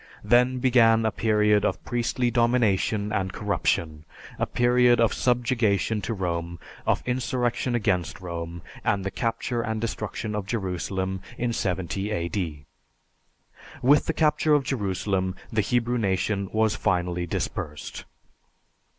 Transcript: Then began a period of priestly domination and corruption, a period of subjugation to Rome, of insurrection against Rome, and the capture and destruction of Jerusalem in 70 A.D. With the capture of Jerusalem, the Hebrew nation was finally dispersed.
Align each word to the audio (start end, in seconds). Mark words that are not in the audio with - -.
Then 0.23 0.57
began 0.57 1.05
a 1.05 1.11
period 1.11 1.63
of 1.63 1.83
priestly 1.85 2.31
domination 2.31 3.11
and 3.13 3.31
corruption, 3.31 4.03
a 4.39 4.47
period 4.47 4.99
of 4.99 5.13
subjugation 5.13 6.01
to 6.01 6.15
Rome, 6.15 6.59
of 6.87 7.03
insurrection 7.05 7.75
against 7.75 8.19
Rome, 8.19 8.63
and 8.83 9.05
the 9.05 9.11
capture 9.11 9.61
and 9.61 9.79
destruction 9.79 10.33
of 10.33 10.47
Jerusalem 10.47 11.21
in 11.37 11.53
70 11.53 12.09
A.D. 12.09 12.65
With 13.83 14.07
the 14.07 14.13
capture 14.13 14.55
of 14.55 14.63
Jerusalem, 14.63 15.35
the 15.53 15.61
Hebrew 15.61 15.99
nation 15.99 16.49
was 16.51 16.75
finally 16.75 17.27
dispersed. 17.27 18.05